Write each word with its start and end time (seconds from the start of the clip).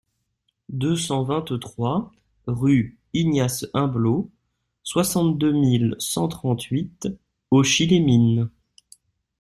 deux 0.69 0.95
cent 0.97 1.21
vingt-trois 1.21 2.11
rue 2.47 2.97
Ignace 3.13 3.67
Humblot, 3.75 4.31
soixante-deux 4.81 5.51
mille 5.51 5.95
cent 5.99 6.27
trente-huit 6.27 7.07
Auchy-les-Mines 7.51 8.49